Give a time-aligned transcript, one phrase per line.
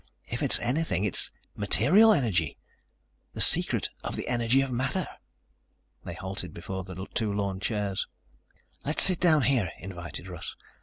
[0.25, 2.57] If it's anything, it's material energy,
[3.35, 5.05] the secret of the energy of matter."
[6.03, 8.07] They halted before two lawn chairs.
[8.83, 10.55] "Let's sit down here," invited Russ.